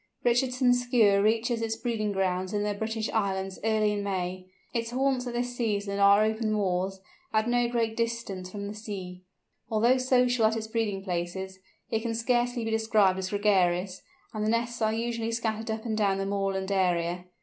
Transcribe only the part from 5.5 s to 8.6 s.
season are open moors, at no great distance